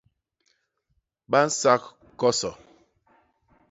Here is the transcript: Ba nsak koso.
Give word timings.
Ba 1.29 1.39
nsak 1.47 1.81
koso. 2.19 2.51